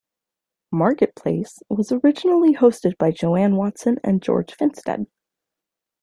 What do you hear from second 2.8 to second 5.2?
by Joan Watson and George Finstad.